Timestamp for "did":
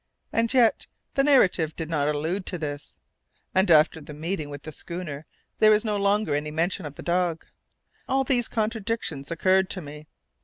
1.75-1.87